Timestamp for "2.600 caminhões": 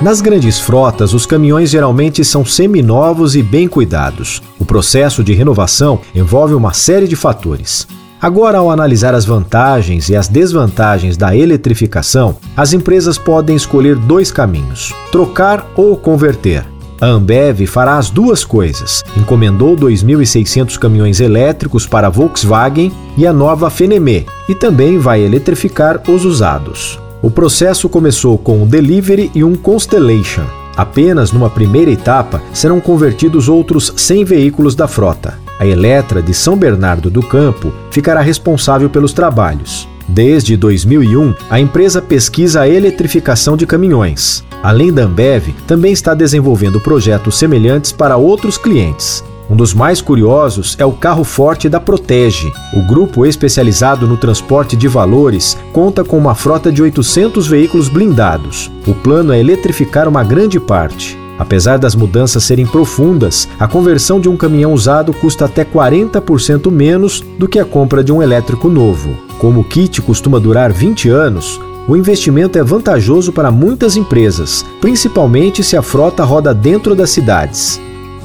19.76-21.20